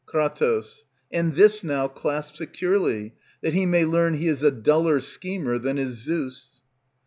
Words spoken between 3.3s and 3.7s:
that He